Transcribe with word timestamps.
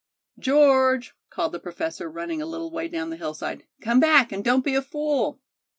"George," 0.39 1.13
called 1.29 1.51
the 1.51 1.59
professor, 1.59 2.09
running 2.09 2.41
a 2.41 2.45
little 2.47 2.71
way 2.71 2.87
down 2.87 3.11
the 3.11 3.17
hillside, 3.17 3.67
"come 3.81 3.99
back 3.99 4.31
and 4.31 4.43
don't 4.43 4.65
be 4.65 4.73
a 4.73 4.81
fool." 4.81 5.39